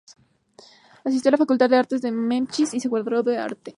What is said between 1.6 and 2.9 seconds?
de Arte de Memphis y se